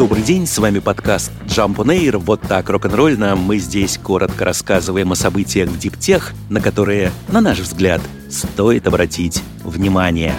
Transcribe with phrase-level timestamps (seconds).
[0.00, 2.16] Добрый день, с вами подкаст Jump on Air.
[2.16, 7.58] Вот так рок-н-ролльно мы здесь коротко рассказываем о событиях в диптех, на которые, на наш
[7.58, 8.00] взгляд,
[8.30, 10.34] стоит обратить внимание.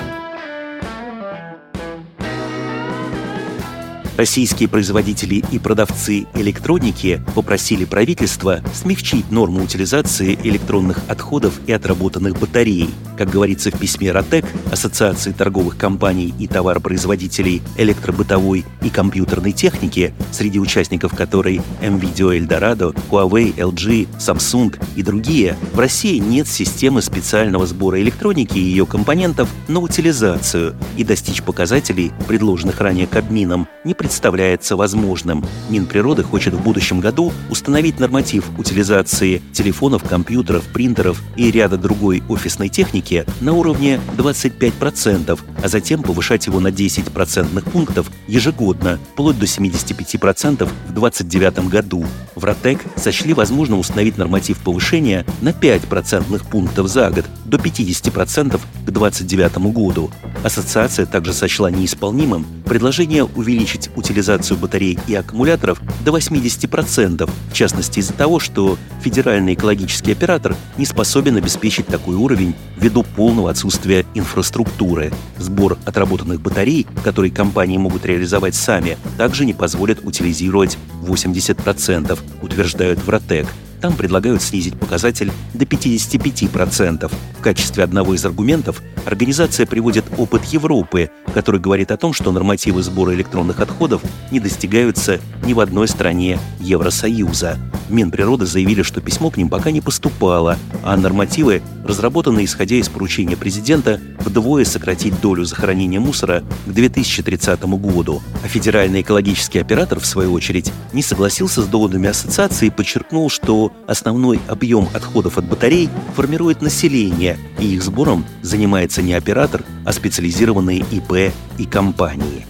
[4.17, 12.89] Российские производители и продавцы электроники попросили правительство смягчить норму утилизации электронных отходов и отработанных батарей.
[13.17, 20.59] Как говорится в письме РОТЕК, Ассоциации торговых компаний и товаропроизводителей электробытовой и компьютерной техники, среди
[20.59, 28.01] участников которой MVideo Eldorado, Huawei, LG, Samsung и другие, в России нет системы специального сбора
[28.01, 35.45] электроники и ее компонентов на утилизацию, и достичь показателей, предложенных ранее Кабмином, не представляется возможным.
[35.69, 42.69] Минприроды хочет в будущем году установить норматив утилизации телефонов, компьютеров, принтеров и ряда другой офисной
[42.69, 49.45] техники на уровне 25%, а затем повышать его на 10 процентных пунктов ежегодно, вплоть до
[49.45, 52.03] 75% в 2029 году.
[52.33, 58.57] В РОТЕК сочли возможно установить норматив повышения на 5 процентных пунктов за год, до 50%
[58.85, 60.09] к 2029 году.
[60.43, 68.13] Ассоциация также сочла неисполнимым предложение увеличить утилизацию батарей и аккумуляторов до 80%, в частности из-за
[68.13, 75.11] того, что федеральный экологический оператор не способен обеспечить такой уровень ввиду полного отсутствия инфраструктуры.
[75.37, 83.09] Сбор отработанных батарей, которые компании могут реализовать сами, также не позволит утилизировать 80%, утверждают в
[83.09, 83.47] РОТЕК.
[83.81, 87.11] Там предлагают снизить показатель до 55%.
[87.41, 92.83] В качестве одного из аргументов организация приводит опыт Европы, который говорит о том, что нормативы
[92.83, 97.57] сбора электронных отходов не достигаются ни в одной стране Евросоюза.
[97.89, 103.35] Минприроды заявили, что письмо к ним пока не поступало, а нормативы разработаны исходя из поручения
[103.35, 108.21] президента вдвое сократить долю захоронения мусора к 2030 году.
[108.43, 113.73] А федеральный экологический оператор, в свою очередь, не согласился с доводами ассоциации и подчеркнул, что
[113.87, 120.79] основной объем отходов от батарей формирует население, и их сбором занимается не оператор, а специализированные
[120.91, 122.45] ИП и компании.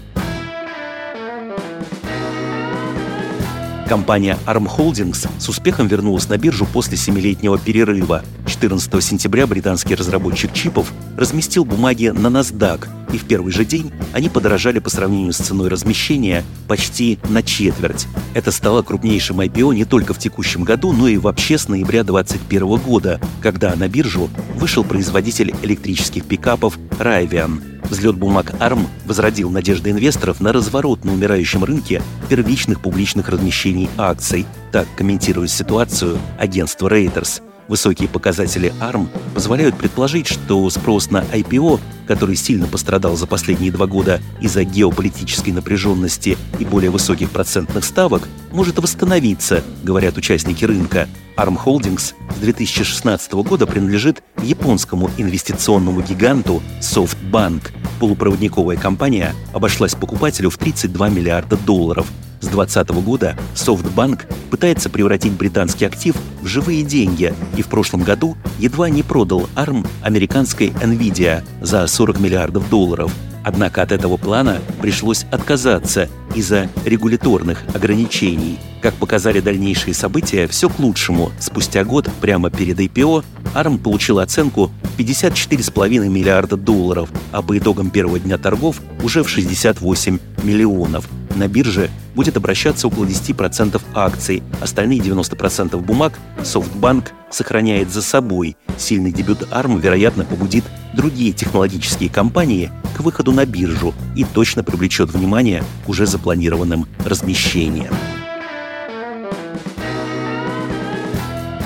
[3.88, 8.24] Компания ARM Holdings с успехом вернулась на биржу после семилетнего перерыва.
[8.46, 14.30] 14 сентября британский разработчик чипов разместил бумаги на NASDAQ, и в первый же день они
[14.30, 18.08] подорожали по сравнению с ценой размещения почти на четверть.
[18.34, 22.78] Это стало крупнейшим IPO не только в текущем году, но и вообще с ноября 2021
[22.78, 30.40] года, когда на биржу вышел производитель электрических пикапов Rivian– Взлет бумаг ARM возродил надежды инвесторов
[30.40, 34.46] на разворот на умирающем рынке первичных публичных размещений акций.
[34.72, 37.42] Так комментирует ситуацию агентство Reuters.
[37.72, 43.88] Высокие показатели ARM позволяют предположить, что спрос на IPO, который сильно пострадал за последние два
[43.88, 51.08] года из-за геополитической напряженности и более высоких процентных ставок, может восстановиться, говорят участники рынка.
[51.38, 57.72] ARM Holdings с 2016 года принадлежит японскому инвестиционному гиганту SoftBank.
[58.02, 62.06] Полупроводниковая компания обошлась покупателю в 32 миллиарда долларов–
[62.42, 68.36] с 2020 года SoftBank пытается превратить британский актив в живые деньги и в прошлом году
[68.60, 73.12] едва не продал ARM американской NVIDIA за 40 миллиардов долларов.
[73.44, 78.60] Однако от этого плана пришлось отказаться из-за регуляторных ограничений.
[78.82, 81.32] Как показали дальнейшие события, все к лучшему.
[81.40, 83.24] Спустя год, прямо перед IPO,
[83.56, 90.20] ARM получил оценку 54,5 миллиарда долларов, а по итогам первого дня торгов уже в 68
[90.44, 91.10] миллионов.
[91.36, 98.58] На бирже будет обращаться около 10% акций, остальные 90% бумаг SoftBank сохраняет за собой.
[98.78, 105.12] Сильный дебют ARM, вероятно, побудит другие технологические компании к выходу на биржу и точно привлечет
[105.12, 107.94] внимание к уже запланированным размещениям.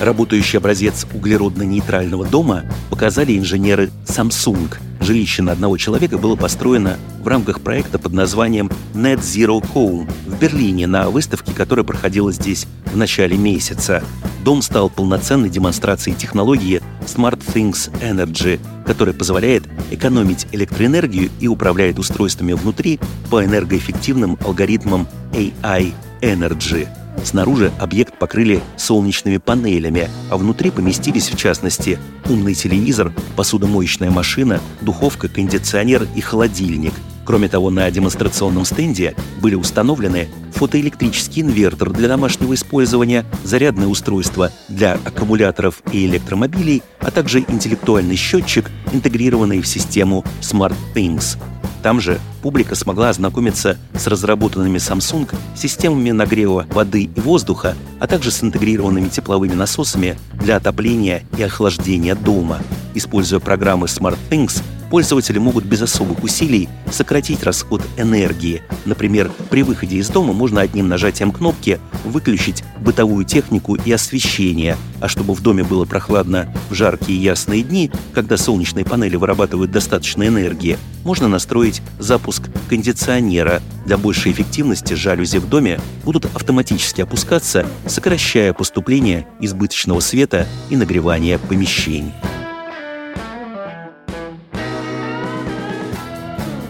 [0.01, 4.75] Работающий образец углеродно-нейтрального дома показали инженеры Samsung.
[5.05, 10.39] Жилище на одного человека было построено в рамках проекта под названием Net Zero Home в
[10.39, 14.03] Берлине на выставке, которая проходила здесь в начале месяца.
[14.43, 22.53] Дом стал полноценной демонстрацией технологии Smart Things Energy, которая позволяет экономить электроэнергию и управляет устройствами
[22.53, 22.99] внутри
[23.29, 26.87] по энергоэффективным алгоритмам AI Energy.
[27.25, 31.97] Снаружи объект покрыли солнечными панелями, а внутри поместились, в частности,
[32.29, 36.93] умный телевизор, посудомоечная машина, духовка, кондиционер и холодильник.
[37.25, 44.93] Кроме того, на демонстрационном стенде были установлены фотоэлектрический инвертор для домашнего использования, зарядное устройство для
[44.93, 51.39] аккумуляторов и электромобилей, а также интеллектуальный счетчик, интегрированный в систему SmartThings.
[51.85, 58.31] Там же публика смогла ознакомиться с разработанными Samsung системами нагрева воды и воздуха, а также
[58.31, 62.57] с интегрированными тепловыми насосами для отопления и охлаждения дома.
[62.95, 64.63] Используя программы SmartThings,
[64.95, 68.61] пользователи могут без особых усилий сократить расход энергии.
[68.85, 75.09] Например, при выходе из дома можно одним нажатием кнопки выключить бытовую технику и освещение, а
[75.09, 80.77] чтобы в доме было прохладно в жаркие ясные дни, когда солнечные панели вырабатывают достаточно энергии,
[81.03, 83.61] можно настроить запуск кондиционера.
[83.85, 91.37] Для большей эффективности жалюзи в доме будут автоматически опускаться, сокращая поступление избыточного света и нагревание
[91.37, 92.13] помещений.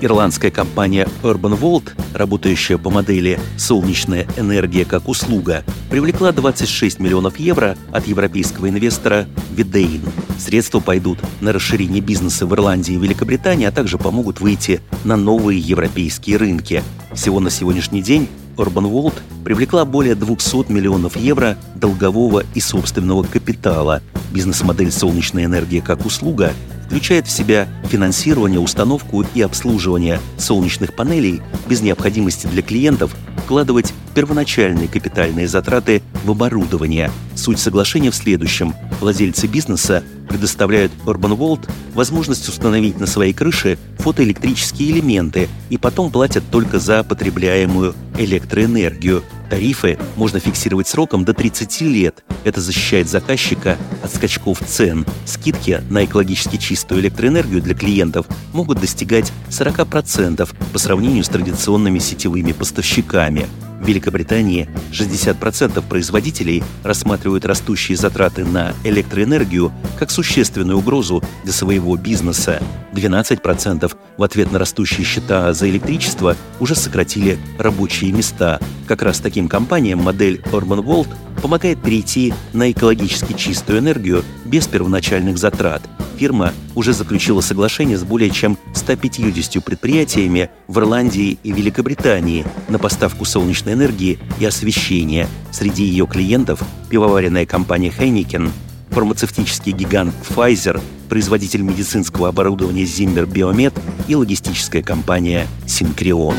[0.06, 7.76] Ирландская компания Urban Volt, работающая по модели «Солнечная энергия как услуга», привлекла 26 миллионов евро
[7.92, 9.26] от европейского инвестора
[9.56, 10.08] Videin.
[10.38, 15.60] Средства пойдут на расширение бизнеса в Ирландии и Великобритании, а также помогут выйти на новые
[15.60, 16.84] европейские рынки.
[17.14, 24.04] Всего на сегодняшний день Urban Volt привлекла более 200 миллионов евро долгового и собственного капитала.
[24.32, 26.54] Бизнес-модель «Солнечная энергия как услуга»
[26.86, 34.88] включает в себя финансирование, установку и обслуживание солнечных панелей без необходимости для клиентов вкладывать первоначальные
[34.88, 37.12] капитальные затраты в оборудование.
[37.36, 38.74] Суть соглашения в следующем.
[39.00, 46.44] Владельцы бизнеса предоставляют Urban Volt возможность установить на своей крыше фотоэлектрические элементы и потом платят
[46.52, 49.24] только за потребляемую электроэнергию.
[49.50, 52.24] Тарифы можно фиксировать сроком до 30 лет.
[52.44, 55.06] Это защищает заказчика от скачков цен.
[55.26, 62.52] Скидки на экологически чистую электроэнергию для клиентов могут достигать 40% по сравнению с традиционными сетевыми
[62.52, 63.48] поставщиками.
[63.86, 72.64] В Великобритании 60% производителей рассматривают растущие затраты на электроэнергию как существенную угрозу для своего бизнеса.
[72.94, 78.60] 12% в ответ на растущие счета за электричество уже сократили рабочие места.
[78.88, 81.10] Как раз таким компаниям модель Urban Volt
[81.42, 85.82] помогает перейти на экологически чистую энергию без первоначальных затрат.
[86.18, 93.26] Фирма уже заключила соглашение с более чем 150 предприятиями в Ирландии и Великобритании на поставку
[93.26, 95.28] солнечной энергии и освещения.
[95.52, 98.50] Среди ее клиентов пивоваренная компания Heineken,
[98.92, 103.78] фармацевтический гигант Pfizer, производитель медицинского оборудования Zimmer Biomed
[104.08, 106.36] и логистическая компания Syncreon.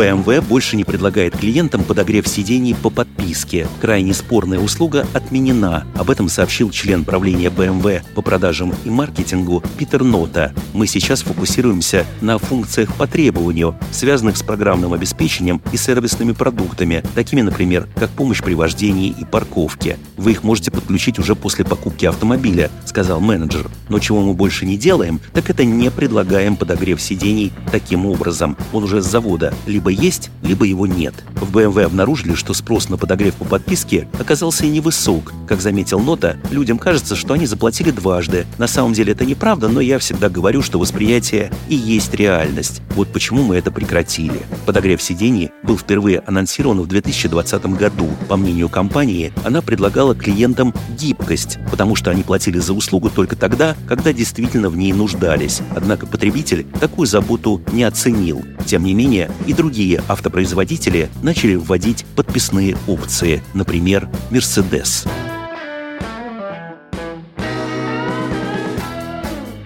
[0.00, 3.68] BMW больше не предлагает клиентам подогрев сидений по подписке.
[3.82, 5.84] Крайне спорная услуга отменена.
[5.94, 10.54] Об этом сообщил член правления BMW по продажам и маркетингу Питер Нота.
[10.72, 17.42] Мы сейчас фокусируемся на функциях по требованию, связанных с программным обеспечением и сервисными продуктами, такими,
[17.42, 19.98] например, как помощь при вождении и парковке.
[20.16, 23.68] Вы их можете подключить уже после покупки автомобиля, сказал менеджер.
[23.90, 28.56] Но чего мы больше не делаем, так это не предлагаем подогрев сидений таким образом.
[28.72, 31.14] Он уже с завода либо либо есть, либо его нет.
[31.34, 35.32] В BMW обнаружили, что спрос на подогрев по подписке оказался и невысок.
[35.48, 38.46] Как заметил Нота, людям кажется, что они заплатили дважды.
[38.58, 42.82] На самом деле это неправда, но я всегда говорю, что восприятие и есть реальность.
[42.94, 44.40] Вот почему мы это прекратили.
[44.66, 48.08] Подогрев сидений был впервые анонсирован в 2020 году.
[48.28, 53.74] По мнению компании, она предлагала клиентам гибкость, потому что они платили за услугу только тогда,
[53.88, 55.60] когда действительно в ней нуждались.
[55.74, 58.44] Однако потребитель такую заботу не оценил.
[58.66, 65.08] Тем не менее, и другие другие автопроизводители начали вводить подписные опции, например, Mercedes.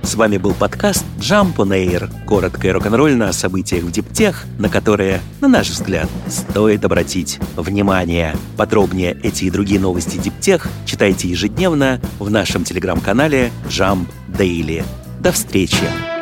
[0.05, 2.09] С вами был подкаст Jump on Air.
[2.29, 8.37] Короткое рок-н-ролльно о событиях в Диптех, на которые, на наш взгляд, стоит обратить внимание.
[8.57, 14.85] Подробнее эти и другие новости Диптех читайте ежедневно в нашем телеграм-канале Jump Daily.
[15.19, 16.14] До встречи!